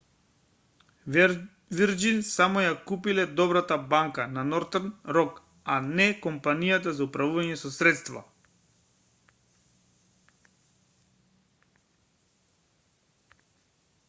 вирџин 1.79 2.21
само 2.27 2.61
ја 2.63 2.71
купиле 2.91 3.25
добрата 3.39 3.75
банка 3.91 4.23
на 4.37 4.45
нортерн 4.53 4.87
рок 5.17 5.37
а 5.73 5.75
не 5.99 6.07
компанијата 6.23 6.93
за 6.99 7.07
управување 7.07 7.61
со 7.63 7.71
средства 7.75 8.23